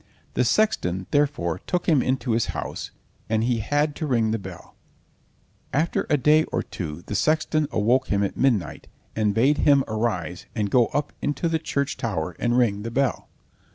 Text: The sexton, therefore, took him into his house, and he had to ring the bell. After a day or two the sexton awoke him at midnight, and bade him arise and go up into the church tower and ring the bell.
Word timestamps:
The 0.33 0.43
sexton, 0.43 1.05
therefore, 1.11 1.59
took 1.67 1.87
him 1.87 2.01
into 2.01 2.31
his 2.31 2.47
house, 2.57 2.89
and 3.29 3.43
he 3.43 3.59
had 3.59 3.95
to 3.97 4.07
ring 4.07 4.31
the 4.31 4.39
bell. 4.39 4.75
After 5.71 6.07
a 6.09 6.17
day 6.17 6.43
or 6.45 6.63
two 6.63 7.03
the 7.05 7.13
sexton 7.13 7.67
awoke 7.71 8.07
him 8.07 8.23
at 8.23 8.35
midnight, 8.35 8.87
and 9.15 9.35
bade 9.35 9.59
him 9.59 9.83
arise 9.87 10.47
and 10.55 10.71
go 10.71 10.87
up 10.87 11.13
into 11.21 11.47
the 11.47 11.59
church 11.59 11.97
tower 11.97 12.35
and 12.39 12.57
ring 12.57 12.81
the 12.81 12.89
bell. 12.89 13.29